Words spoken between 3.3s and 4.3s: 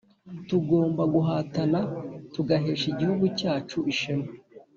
cyacu ishema